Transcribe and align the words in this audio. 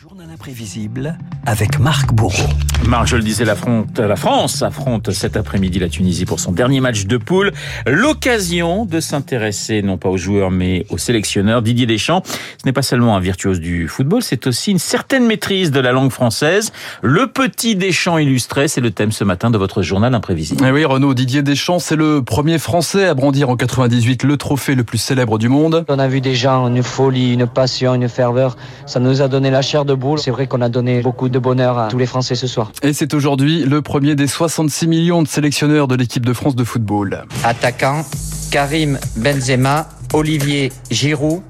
Journal 0.00 0.30
imprévisible 0.30 1.18
avec 1.48 1.78
Marc 1.78 2.12
Bourreau. 2.12 2.46
Marc, 2.86 3.06
je 3.06 3.16
le 3.16 3.22
disais, 3.22 3.44
la, 3.44 3.54
fronte, 3.54 3.98
la 3.98 4.16
France 4.16 4.62
affronte 4.62 5.10
cet 5.12 5.36
après-midi 5.36 5.78
la 5.78 5.88
Tunisie 5.88 6.26
pour 6.26 6.40
son 6.40 6.52
dernier 6.52 6.80
match 6.80 7.06
de 7.06 7.16
poule. 7.16 7.52
L'occasion 7.86 8.84
de 8.84 9.00
s'intéresser 9.00 9.82
non 9.82 9.96
pas 9.96 10.10
aux 10.10 10.18
joueurs 10.18 10.50
mais 10.50 10.84
aux 10.90 10.98
sélectionneurs. 10.98 11.62
Didier 11.62 11.86
Deschamps, 11.86 12.22
ce 12.24 12.66
n'est 12.66 12.72
pas 12.72 12.82
seulement 12.82 13.16
un 13.16 13.20
virtuose 13.20 13.60
du 13.60 13.88
football, 13.88 14.22
c'est 14.22 14.46
aussi 14.46 14.70
une 14.70 14.78
certaine 14.78 15.26
maîtrise 15.26 15.70
de 15.70 15.80
la 15.80 15.92
langue 15.92 16.10
française. 16.10 16.72
Le 17.02 17.26
petit 17.26 17.76
Deschamps 17.76 18.18
illustré, 18.18 18.68
c'est 18.68 18.82
le 18.82 18.90
thème 18.90 19.10
ce 19.10 19.24
matin 19.24 19.50
de 19.50 19.56
votre 19.56 19.80
journal 19.80 20.14
imprévisible. 20.14 20.62
Eh 20.66 20.70
oui, 20.70 20.84
Renaud, 20.84 21.14
Didier 21.14 21.42
Deschamps, 21.42 21.78
c'est 21.78 21.96
le 21.96 22.22
premier 22.22 22.58
Français 22.58 23.06
à 23.06 23.14
brandir 23.14 23.48
en 23.48 23.56
98 23.56 24.22
le 24.22 24.36
trophée 24.36 24.74
le 24.74 24.84
plus 24.84 24.98
célèbre 24.98 25.38
du 25.38 25.48
monde. 25.48 25.84
On 25.88 25.98
a 25.98 26.08
vu 26.08 26.20
déjà 26.20 26.52
une 26.52 26.82
folie, 26.82 27.34
une 27.34 27.46
passion, 27.46 27.94
une 27.94 28.08
ferveur. 28.08 28.56
Ça 28.84 29.00
nous 29.00 29.22
a 29.22 29.28
donné 29.28 29.50
la 29.50 29.62
chair 29.62 29.86
de 29.86 29.94
boule. 29.94 30.18
C'est 30.18 30.30
vrai 30.30 30.46
qu'on 30.46 30.60
a 30.60 30.68
donné 30.68 31.00
beaucoup 31.00 31.28
de 31.28 31.37
bonheur 31.40 31.78
à 31.78 31.88
tous 31.88 31.98
les 31.98 32.06
Français 32.06 32.34
ce 32.34 32.46
soir. 32.46 32.72
Et 32.82 32.92
c'est 32.92 33.14
aujourd'hui 33.14 33.64
le 33.64 33.82
premier 33.82 34.14
des 34.14 34.26
66 34.26 34.86
millions 34.86 35.22
de 35.22 35.28
sélectionneurs 35.28 35.88
de 35.88 35.94
l'équipe 35.94 36.24
de 36.24 36.32
France 36.32 36.56
de 36.56 36.64
football. 36.64 37.24
Attaquant, 37.44 38.04
Karim 38.50 38.98
Benzema, 39.16 39.88
Olivier 40.12 40.72
Giroud, 40.90 41.42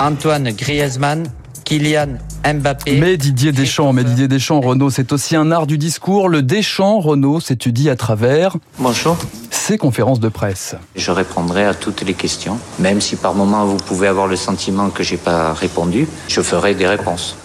Antoine 0.00 0.50
Griezmann, 0.52 1.24
Kylian 1.64 2.18
Mbappé. 2.44 2.98
Mais 2.98 3.18
Didier 3.18 3.52
Deschamps, 3.52 3.92
mais 3.92 4.04
Didier 4.04 4.28
Deschamps, 4.28 4.60
Renaud, 4.60 4.88
c'est 4.88 5.12
aussi 5.12 5.36
un 5.36 5.50
art 5.50 5.66
du 5.66 5.76
discours. 5.76 6.30
Le 6.30 6.42
Deschamps, 6.42 7.00
Renaud, 7.00 7.40
s'étudie 7.40 7.90
à 7.90 7.96
travers 7.96 8.56
Bonjour. 8.78 9.18
ses 9.50 9.76
conférences 9.76 10.20
de 10.20 10.28
presse. 10.30 10.76
Je 10.96 11.10
répondrai 11.10 11.66
à 11.66 11.74
toutes 11.74 12.02
les 12.02 12.14
questions, 12.14 12.58
même 12.78 13.02
si 13.02 13.16
par 13.16 13.34
moment 13.34 13.66
vous 13.66 13.76
pouvez 13.76 14.06
avoir 14.06 14.28
le 14.28 14.36
sentiment 14.36 14.88
que 14.88 15.02
j'ai 15.02 15.18
pas 15.18 15.52
répondu, 15.52 16.08
je 16.28 16.40
ferai 16.40 16.74
des 16.74 16.86
réponses. 16.86 17.36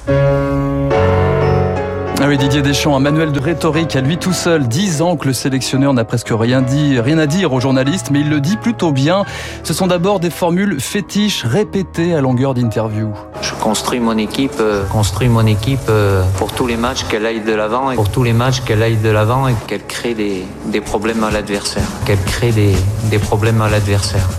Ah 2.25 2.27
oui, 2.29 2.37
Didier 2.37 2.61
Deschamps, 2.61 2.95
un 2.95 3.01
manuel 3.01 3.33
de 3.33 3.39
rhétorique 3.41 3.97
à 3.97 3.99
lui 3.99 4.17
tout 4.17 4.31
seul. 4.31 4.65
Dix 4.65 5.01
ans 5.01 5.17
que 5.17 5.27
le 5.27 5.33
sélectionneur 5.33 5.93
n'a 5.93 6.05
presque 6.05 6.29
rien 6.31 6.61
dit, 6.61 6.97
rien 6.97 7.17
à 7.17 7.25
dire 7.25 7.51
aux 7.51 7.59
journalistes, 7.59 8.11
mais 8.11 8.21
il 8.21 8.29
le 8.29 8.39
dit 8.39 8.55
plutôt 8.55 8.93
bien. 8.93 9.25
Ce 9.63 9.73
sont 9.73 9.87
d'abord 9.87 10.21
des 10.21 10.29
formules 10.29 10.79
fétiches 10.79 11.43
répétées 11.43 12.15
à 12.15 12.21
longueur 12.21 12.53
d'interview. 12.53 13.09
Je 13.41 13.53
construis 13.55 13.99
mon 13.99 14.17
équipe, 14.17 14.53
euh, 14.61 14.85
construis 14.85 15.27
mon 15.27 15.45
équipe 15.45 15.81
euh, 15.89 16.23
pour 16.37 16.53
tous 16.53 16.65
les 16.65 16.77
matchs 16.77 17.03
qu'elle 17.09 17.25
aille 17.25 17.41
de 17.41 17.53
l'avant 17.53 17.91
et 17.91 17.95
pour 17.95 18.09
tous 18.09 18.23
les 18.23 18.31
matchs 18.31 18.61
qu'elle 18.61 18.83
aille 18.83 18.95
de 18.95 19.09
l'avant 19.09 19.49
et 19.49 19.55
qu'elle 19.67 19.83
crée 19.85 20.13
des, 20.13 20.45
des 20.67 20.79
problèmes 20.79 21.25
à 21.25 21.29
l'adversaire, 21.29 21.83
qu'elle 22.05 22.21
crée 22.21 22.53
des, 22.53 22.73
des 23.11 23.19
problèmes 23.19 23.61
à 23.61 23.69
l'adversaire. 23.69 24.29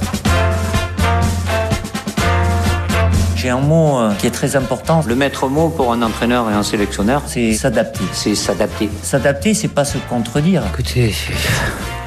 Un 3.54 3.60
mot 3.60 3.98
euh, 3.98 4.12
qui 4.18 4.26
est 4.26 4.30
très 4.30 4.56
important. 4.56 5.02
Le 5.06 5.14
maître 5.14 5.48
mot 5.48 5.68
pour 5.68 5.92
un 5.92 6.02
entraîneur 6.02 6.50
et 6.50 6.54
un 6.54 6.62
sélectionneur, 6.62 7.22
c'est 7.26 7.52
s'adapter. 7.52 8.04
C'est 8.12 8.34
s'adapter. 8.34 8.88
S'adapter, 9.02 9.54
c'est 9.54 9.68
pas 9.68 9.84
se 9.84 9.98
contredire. 10.08 10.62
Écoutez, 10.72 11.14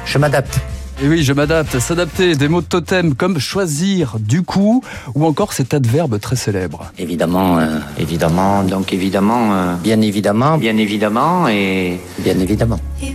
je 0.04 0.18
m'adapte. 0.18 0.60
Et 1.00 1.06
oui, 1.06 1.22
je 1.22 1.32
m'adapte, 1.32 1.78
s'adapter, 1.78 2.34
des 2.34 2.48
mots 2.48 2.60
de 2.60 2.66
totem 2.66 3.14
comme 3.14 3.38
choisir, 3.38 4.16
du 4.18 4.42
coup, 4.42 4.82
ou 5.14 5.26
encore 5.26 5.52
cet 5.52 5.72
adverbe 5.72 6.18
très 6.18 6.34
célèbre. 6.34 6.90
Évidemment, 6.98 7.58
euh, 7.58 7.78
évidemment, 8.00 8.64
donc 8.64 8.92
évidemment, 8.92 9.52
euh, 9.52 9.74
bien 9.76 10.00
évidemment, 10.00 10.58
bien 10.58 10.76
évidemment 10.76 11.46
et 11.46 12.00
bien 12.18 12.36
évidemment. 12.40 12.80
Évidemment. 13.00 13.07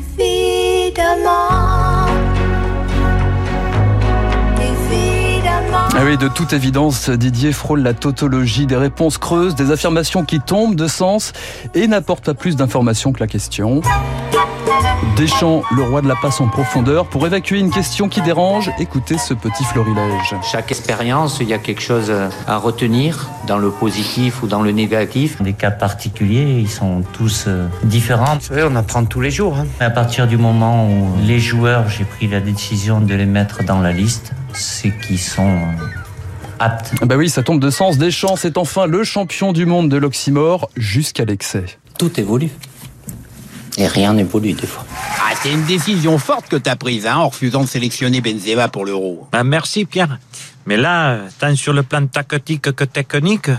Ah 5.95 6.01
oui, 6.05 6.17
de 6.17 6.27
toute 6.27 6.53
évidence, 6.53 7.11
Didier 7.11 7.51
frôle 7.51 7.81
la 7.81 7.93
tautologie 7.93 8.65
des 8.65 8.75
réponses 8.75 9.19
creuses, 9.19 9.53
des 9.53 9.69
affirmations 9.69 10.25
qui 10.25 10.39
tombent 10.39 10.75
de 10.75 10.87
sens 10.87 11.33
et 11.75 11.87
n'apportent 11.87 12.25
pas 12.25 12.33
plus 12.33 12.55
d'informations 12.55 13.13
que 13.13 13.19
la 13.19 13.27
question. 13.27 13.81
Deschamps, 15.15 15.63
le 15.75 15.83
roi 15.83 16.01
de 16.01 16.07
la 16.07 16.15
passe 16.15 16.41
en 16.41 16.47
profondeur, 16.47 17.05
pour 17.05 17.25
évacuer 17.27 17.59
une 17.59 17.69
question 17.69 18.09
qui 18.09 18.21
dérange, 18.21 18.71
écoutez 18.79 19.17
ce 19.19 19.33
petit 19.35 19.63
florilège. 19.63 20.35
Chaque 20.51 20.71
expérience, 20.71 21.37
il 21.39 21.47
y 21.47 21.53
a 21.53 21.59
quelque 21.59 21.81
chose 21.81 22.11
à 22.47 22.57
retenir 22.57 23.29
dans 23.45 23.57
le 23.59 23.69
positif 23.69 24.41
ou 24.41 24.47
dans 24.47 24.61
le 24.61 24.71
négatif. 24.71 25.37
Les 25.43 25.53
cas 25.53 25.69
particuliers, 25.71 26.57
ils 26.59 26.69
sont 26.69 27.03
tous 27.13 27.45
euh, 27.47 27.67
différents. 27.83 28.35
Vous 28.35 28.41
savez, 28.47 28.63
on 28.63 28.75
apprend 28.75 29.05
tous 29.05 29.21
les 29.21 29.29
jours. 29.29 29.55
hein. 29.57 29.67
À 29.79 29.91
partir 29.91 30.25
du 30.27 30.37
moment 30.37 30.87
où 30.89 31.07
les 31.25 31.39
joueurs, 31.39 31.87
j'ai 31.89 32.05
pris 32.05 32.27
la 32.27 32.39
décision 32.39 32.99
de 32.99 33.13
les 33.13 33.25
mettre 33.27 33.63
dans 33.63 33.81
la 33.81 33.91
liste, 33.91 34.31
c'est 34.53 34.93
qu'ils 35.05 35.19
sont 35.19 35.45
euh, 35.47 35.85
aptes. 36.59 36.91
Ah 37.01 37.05
Bah 37.05 37.15
oui, 37.17 37.29
ça 37.29 37.43
tombe 37.43 37.59
de 37.59 37.69
sens. 37.69 37.97
Deschamps, 37.99 38.35
c'est 38.35 38.57
enfin 38.57 38.87
le 38.87 39.03
champion 39.03 39.51
du 39.53 39.65
monde 39.67 39.89
de 39.89 39.97
l'oxymore 39.97 40.69
jusqu'à 40.75 41.25
l'excès. 41.25 41.65
Tout 41.99 42.19
évolue. 42.19 42.49
Et 43.77 43.87
rien 43.87 44.13
n'évolue 44.13 44.53
des 44.53 44.67
fois. 44.67 44.85
Ah, 45.19 45.33
c'est 45.41 45.51
une 45.51 45.65
décision 45.65 46.17
forte 46.17 46.47
que 46.47 46.57
t'as 46.57 46.75
prise, 46.75 47.07
hein, 47.07 47.17
en 47.17 47.29
refusant 47.29 47.61
de 47.61 47.67
sélectionner 47.67 48.21
Benzema 48.21 48.67
pour 48.67 48.85
l'Euro. 48.85 49.27
Ben, 49.31 49.43
merci 49.43 49.85
Pierre. 49.85 50.19
Mais 50.65 50.77
là, 50.77 51.17
tant 51.39 51.55
sur 51.55 51.73
le 51.73 51.83
plan 51.83 52.05
tactique 52.05 52.71
que 52.71 52.83
technique, 52.83 53.49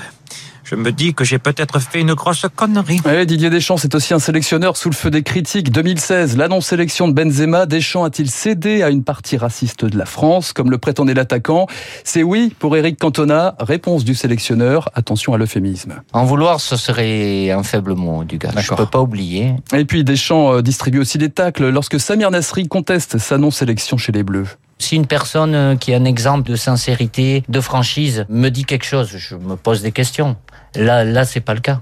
je 0.75 0.81
me 0.81 0.91
dis 0.91 1.15
que 1.15 1.23
j'ai 1.23 1.39
peut-être 1.39 1.79
fait 1.79 2.01
une 2.01 2.15
grosse 2.15 2.47
connerie. 2.57 3.01
Ouais, 3.05 3.27
Didier 3.27 3.49
Deschamps, 3.49 3.77
c'est 3.77 3.95
aussi 3.95 4.13
un 4.13 4.19
sélectionneur 4.19 4.77
sous 4.77 4.91
le 4.91 4.95
feu 4.97 5.09
des 5.09 5.23
critiques. 5.23 5.71
2016, 5.71 6.37
la 6.37 6.49
non-sélection 6.49 7.07
de 7.07 7.13
Benzema, 7.13 7.67
Deschamps 7.67 8.03
a-t-il 8.03 8.29
cédé 8.29 8.83
à 8.83 8.91
une 8.91 9.05
partie 9.05 9.37
raciste 9.37 9.85
de 9.85 9.97
la 9.97 10.05
France, 10.05 10.53
comme 10.53 10.73
le 10.73 10.79
prétendait 10.79 11.15
l'attaquant? 11.15 11.69
C'est 12.03 12.25
oui 12.25 12.53
pour 12.59 12.77
Eric 12.77 12.99
Cantona. 12.99 13.55
Réponse 13.61 14.05
du 14.05 14.17
sélectionneur. 14.17 14.91
Attention 14.95 15.33
à 15.33 15.39
l'euphémisme. 15.39 15.95
En 16.13 16.25
vouloir, 16.25 16.61
ce 16.61 16.77
serait 16.77 17.53
un 17.53 17.63
faible 17.63 17.95
mot 17.95 18.25
du 18.25 18.39
gars. 18.39 18.51
Je 18.51 18.57
D'accord. 18.57 18.79
peux 18.79 18.87
pas 18.87 19.01
oublier. 19.01 19.55
Et 19.73 19.85
puis 19.85 20.03
Deschamps 20.03 20.55
euh, 20.55 20.63
distribue 20.63 20.99
aussi 20.99 21.19
des 21.19 21.31
tacles 21.31 21.69
lorsque 21.69 22.01
Samir 22.01 22.33
Nasri 22.33 22.67
conteste 22.67 23.19
sa 23.19 23.39
non-sélection 23.39 23.97
chez 23.97 24.11
les 24.11 24.25
Bleus. 24.25 24.49
Si 24.79 24.97
une 24.97 25.07
personne 25.07 25.55
euh, 25.55 25.77
qui 25.77 25.95
a 25.95 25.97
un 25.97 26.05
exemple 26.05 26.51
de 26.51 26.57
sincérité, 26.57 27.43
de 27.49 27.61
franchise, 27.61 28.27
me 28.29 28.49
dit 28.49 28.65
quelque 28.65 28.85
chose, 28.85 29.11
je 29.17 29.37
me 29.37 29.57
pose 29.57 29.83
des 29.83 29.93
questions. 29.93 30.37
Là, 30.75 31.05
là, 31.05 31.25
c'est 31.25 31.41
pas 31.41 31.55
le 31.55 31.61
cas. 31.61 31.81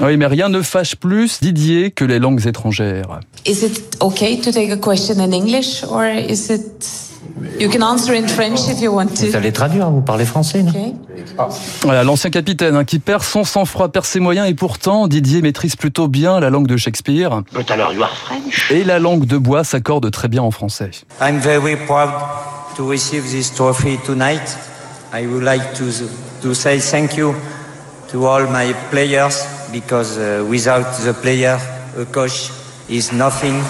Oui, 0.00 0.16
mais 0.16 0.26
rien 0.26 0.48
ne 0.48 0.62
fâche 0.62 0.96
plus 0.96 1.40
Didier 1.40 1.90
que 1.90 2.04
les 2.04 2.18
langues 2.18 2.46
étrangères. 2.46 3.20
Is 3.46 3.64
it 3.64 3.96
okay 4.00 4.38
to 4.40 4.52
take 4.52 4.70
a 4.70 4.76
question 4.76 5.18
in 5.18 5.32
English 5.32 5.82
or 5.84 6.04
is 6.04 6.50
it 6.50 6.86
you 7.58 7.68
can 7.70 7.82
answer 7.82 8.14
in 8.14 8.26
French 8.28 8.60
if 8.68 8.80
you 8.80 8.92
want 8.92 9.06
Vous 9.08 9.30
to? 9.30 9.36
allez 9.36 9.52
traduire, 9.52 9.90
vous 9.90 10.00
parlez 10.00 10.24
français, 10.24 10.62
non 10.62 10.70
Okay. 10.70 10.94
Voilà, 11.82 12.04
l'ancien 12.04 12.30
capitaine 12.30 12.76
hein, 12.76 12.84
qui 12.84 12.98
perd 12.98 13.22
son 13.22 13.44
sang-froid, 13.44 13.88
perd 13.88 14.04
ses 14.04 14.20
moyens, 14.20 14.48
et 14.48 14.54
pourtant 14.54 15.08
Didier 15.08 15.42
maîtrise 15.42 15.76
plutôt 15.76 16.08
bien 16.08 16.40
la 16.40 16.50
langue 16.50 16.66
de 16.66 16.76
Shakespeare. 16.76 17.42
But 17.52 17.70
alors, 17.70 17.92
you 17.92 18.02
are 18.02 18.14
French. 18.14 18.70
Et 18.70 18.84
la 18.84 18.98
langue 18.98 19.24
de 19.26 19.36
bois 19.38 19.64
s'accorde 19.64 20.10
très 20.10 20.28
bien 20.28 20.42
en 20.42 20.50
français. 20.50 20.90
I'm 21.20 21.38
very 21.38 21.76
proud 21.76 22.10
to 22.76 22.88
receive 22.88 23.24
this 23.30 23.52
trophy 23.54 23.98
tonight. 24.04 24.56
I 25.12 25.26
would 25.26 25.42
like 25.42 25.74
to, 25.74 25.84
to 26.42 26.54
say 26.54 26.78
thank 26.78 27.16
you 27.16 27.34
to 28.10 28.26
all 28.26 28.42
my 28.48 28.72
players 28.90 29.44
because 29.72 30.18
uh, 30.18 30.44
without 30.48 30.84
the 31.04 31.12
player, 31.12 31.58
a 31.98 32.04
coach 32.04 32.50
is 32.88 33.12
nothing. 33.12 33.62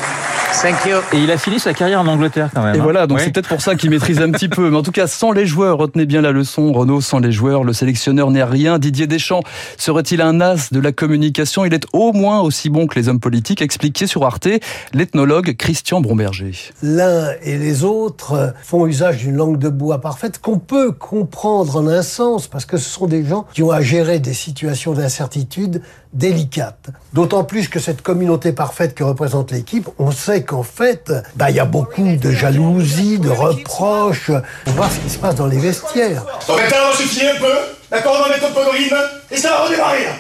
Thank 0.62 0.86
you. 0.86 0.96
Et 1.12 1.22
il 1.22 1.30
a 1.30 1.38
fini 1.38 1.60
sa 1.60 1.72
carrière 1.72 2.00
en 2.00 2.06
Angleterre 2.08 2.50
quand 2.52 2.64
même. 2.64 2.74
Et 2.74 2.78
hein. 2.78 2.82
voilà, 2.82 3.06
donc 3.06 3.18
Oui. 3.18 3.24
c'est 3.24 3.30
peut-être 3.32 3.48
pour 3.48 3.60
ça 3.60 3.76
qu'il 3.76 3.90
maîtrise 3.90 4.20
un 4.20 4.30
petit 4.32 4.48
peu. 4.48 4.70
Mais 4.70 4.76
en 4.76 4.82
tout 4.82 4.90
cas, 4.90 5.06
sans 5.06 5.30
les 5.30 5.46
joueurs, 5.46 5.78
retenez 5.78 6.04
bien 6.04 6.20
la 6.20 6.32
leçon. 6.32 6.72
Renault, 6.72 7.00
sans 7.00 7.20
les 7.20 7.30
joueurs, 7.30 7.62
le 7.62 7.72
sélectionneur 7.72 8.32
n'est 8.32 8.42
rien. 8.42 8.80
Didier 8.80 9.06
Deschamps 9.06 9.42
serait-il 9.76 10.20
un 10.20 10.40
as 10.40 10.72
de 10.72 10.80
la 10.80 10.90
communication? 10.90 11.64
Il 11.64 11.74
est 11.74 11.86
au 11.92 12.12
moins 12.12 12.40
aussi 12.40 12.70
bon 12.70 12.88
que 12.88 12.98
les 12.98 13.08
hommes 13.08 13.20
politiques. 13.20 13.62
Expliqué 13.62 14.08
sur 14.08 14.24
Arte, 14.24 14.48
l'ethnologue 14.92 15.54
Christian 15.56 16.00
Bromberger. 16.00 16.52
l'un 16.82 17.28
et 17.42 17.56
les 17.56 17.84
autres 17.84 18.52
font 18.62 18.84
usage 18.86 19.18
d'une 19.18 19.36
langue 19.36 19.58
de 19.58 19.68
bois 19.68 20.00
parfaite 20.00 20.40
qu'on 20.40 20.58
peut 20.58 20.90
comprendre 20.90 21.76
en 21.76 21.86
un 21.86 22.02
sens 22.02 22.48
parce 22.48 22.64
que 22.64 22.78
ce 22.78 22.88
sont 22.88 23.06
des 23.06 23.24
gens 23.24 23.46
qui 23.54 23.62
ont 23.62 23.70
à 23.70 23.80
gérer 23.80 24.18
des 24.18 24.34
situations 24.34 24.92
d'incertitude 24.92 25.82
délicates. 26.12 26.88
D'autant 27.12 27.44
plus 27.44 27.68
que 27.68 27.80
cette 27.80 28.02
communauté 28.02 28.52
parfaite 28.52 28.94
que 28.94 29.04
représente 29.04 29.50
l'équipe, 29.50 29.88
on 29.98 30.10
sait 30.10 30.42
qu'en 30.42 30.62
fait, 30.62 31.12
bah, 31.36 31.50
il 31.50 31.56
y 31.56 31.60
a 31.60 31.64
beaucoup 31.64 32.16
de 32.16 32.30
jalousie, 32.30 33.18
de 33.18 33.30
reproches. 33.30 34.30
On 34.30 34.70
va 34.70 34.76
voir 34.76 34.92
ce 34.92 34.98
qui 35.00 35.10
se 35.10 35.18
passe 35.18 35.34
dans 35.34 35.46
les 35.46 35.58
vestiaires. 35.58 36.24
Bon, 36.46 36.56
maintenant, 36.56 36.76
on 36.92 36.96
filer 36.96 37.30
un 37.30 37.40
peu, 37.40 37.54
d'accord, 37.90 38.16
on 38.18 38.28
va 38.28 38.34
mettre 38.34 38.46
un 38.46 38.52
peu 38.52 38.64
de 38.64 38.76
rythme, 38.76 38.96
et 39.30 39.36
ça 39.36 39.50
va 39.50 39.64
redémarrer, 39.64 40.04
là. 40.04 40.12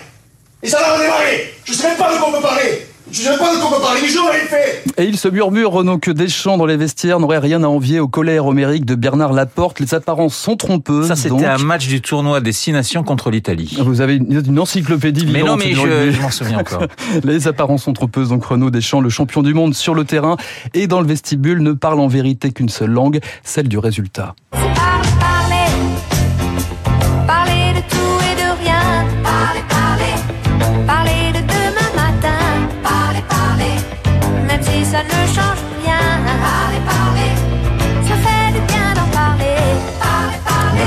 Et 0.62 0.68
ça 0.68 0.78
va 0.80 0.94
redémarrer. 0.94 1.54
Je 1.64 1.72
sais 1.72 1.88
même 1.88 1.96
pas 1.96 2.12
de 2.12 2.18
quoi 2.18 2.28
on 2.28 2.32
peut 2.32 2.42
parler. 2.42 2.87
Je 3.10 3.20
sais 3.20 3.30
même 3.30 3.38
pas 3.38 3.54
de 3.54 3.60
quoi 3.60 3.70
on 3.70 3.76
peut 3.76 3.82
parler, 3.82 4.00
mais 4.02 4.08
je 4.08 4.16
l'aurais 4.16 4.38
fait. 4.40 4.84
Et 4.98 5.04
il 5.04 5.16
se 5.16 5.28
murmure, 5.28 5.70
Renaud, 5.70 5.98
que 5.98 6.10
Deschamps 6.10 6.58
dans 6.58 6.66
les 6.66 6.76
vestiaires 6.76 7.20
n'aurait 7.20 7.38
rien 7.38 7.62
à 7.62 7.66
envier 7.66 8.00
aux 8.00 8.08
colères 8.08 8.46
homériques 8.46 8.84
de 8.84 8.94
Bernard 8.94 9.32
Laporte. 9.32 9.80
Les 9.80 9.94
apparences 9.94 10.36
sont 10.36 10.56
trompeuses. 10.56 11.08
Ça, 11.08 11.16
c'était 11.16 11.30
donc. 11.30 11.42
un 11.42 11.58
match 11.58 11.88
du 11.88 12.00
tournoi 12.00 12.40
des 12.40 12.52
Six 12.52 12.72
Nations 12.72 13.02
contre 13.02 13.30
l'Italie. 13.30 13.76
Vous 13.80 14.00
avez 14.00 14.16
une, 14.16 14.42
une 14.46 14.58
encyclopédie 14.58 15.26
Mais 15.26 15.42
non, 15.42 15.56
mais 15.56 15.72
je, 15.74 16.10
je 16.10 16.20
m'en 16.20 16.30
souviens 16.30 16.58
encore. 16.58 16.84
Les 17.24 17.48
apparences 17.48 17.84
sont 17.84 17.92
trompeuses, 17.92 18.28
donc 18.28 18.44
Renaud 18.44 18.70
Deschamps, 18.70 19.00
le 19.00 19.08
champion 19.10 19.42
du 19.42 19.54
monde 19.54 19.74
sur 19.74 19.94
le 19.94 20.04
terrain 20.04 20.36
et 20.74 20.86
dans 20.86 21.00
le 21.00 21.06
vestibule, 21.06 21.62
ne 21.62 21.72
parle 21.72 22.00
en 22.00 22.08
vérité 22.08 22.50
qu'une 22.52 22.68
seule 22.68 22.90
langue, 22.90 23.20
celle 23.42 23.68
du 23.68 23.78
résultat. 23.78 24.34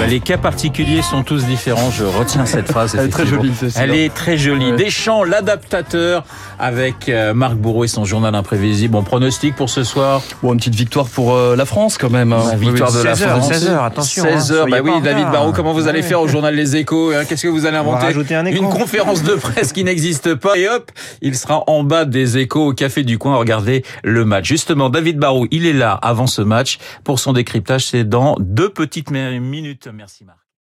Voilà, 0.02 0.14
les 0.14 0.20
cas 0.20 0.38
particuliers 0.38 1.02
sont 1.04 1.24
tous 1.24 1.46
différents. 1.46 1.92
Je 1.92 2.04
retiens 2.04 2.46
cette 2.46 2.72
phrase. 2.72 2.96
Elle 3.00 3.06
est 3.06 3.10
très 3.10 3.26
jolie. 3.28 3.52
Elle 3.78 3.94
est 3.94 4.14
très 4.14 4.38
jolie. 4.38 4.72
Ouais. 4.72 4.78
Deschamps, 4.78 5.24
l'adaptateur, 5.24 6.24
avec 6.58 7.08
euh, 7.10 7.34
Marc 7.34 7.56
Bourreau 7.56 7.84
et 7.84 7.88
son 7.88 8.04
journal 8.04 8.34
imprévisible. 8.34 8.94
Bon 8.94 9.04
pronostic 9.04 9.56
pour 9.56 9.70
ce 9.70 9.84
soir? 9.84 10.22
Bon, 10.42 10.54
une 10.54 10.58
petite 10.60 10.76
victoire 10.76 11.08
pour 11.08 11.34
euh, 11.36 11.56
la 11.56 11.66
France 11.66 11.98
quand 12.00 12.10
même. 12.10 12.34
hein. 12.34 12.56
Victoire 12.56 12.92
Oui, 12.92 13.00
de 13.00 13.04
la 13.04 13.16
16 13.16 13.24
heures, 13.28 13.38
France. 13.38 13.48
16 13.54 13.70
heures, 13.70 13.84
attention, 13.84 14.24
16 14.24 14.52
hein, 14.52 14.56
heures. 14.56 14.68
Bah 14.68 14.78
oui, 14.84 14.92
David. 15.04 15.30
Barrault, 15.32 15.52
comment 15.54 15.74
vous 15.74 15.88
allez 15.88 16.02
Ouais. 16.02 16.08
faire 16.08 16.22
au 16.22 16.28
journal 16.28 16.56
Les 16.56 16.76
Échos 16.78 17.12
hein 17.14 17.24
Qu'est-ce 17.28 17.44
que 17.44 17.48
vous 17.48 17.66
allez 17.68 17.78
inventer 17.78 18.34
un 18.36 18.46
écho. 18.46 18.64
Une 18.64 18.70
conférence 18.70 19.22
de 19.24 19.36
presse 19.36 19.72
qui 19.72 19.84
n'existe 19.84 20.34
pas. 20.36 20.58
Et 20.58 20.68
hop, 20.68 20.92
il 21.22 21.36
sera 21.36 21.64
en 21.68 21.84
bas 21.84 22.06
des 22.06 22.38
Échos 22.40 22.68
au 22.70 22.74
café 22.74 23.04
du 23.04 23.18
coin 23.20 23.36
à 23.36 23.38
regarder 23.38 23.84
le 24.04 24.26
match. 24.26 24.48
Justement, 24.48 24.90
David 24.90 25.18
Barrault, 25.20 25.46
il 25.52 25.66
est 25.68 25.74
là 25.74 25.92
avant 26.02 26.28
ce 26.28 26.42
match 26.42 26.80
pour 27.04 27.20
son 27.20 27.34
décryptage. 27.34 27.86
C'est 27.86 28.04
dans 28.04 28.36
deux 28.40 28.70
petites 28.70 29.12
minutes. 29.12 29.90
Merci 29.94 30.26
Marc. 30.26 30.41